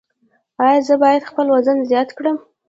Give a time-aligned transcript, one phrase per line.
[0.63, 2.37] ایا زه باید خپل وزن زیات کړم؟